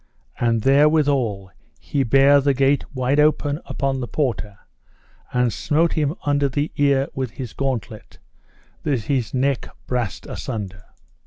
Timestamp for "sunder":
10.37-10.85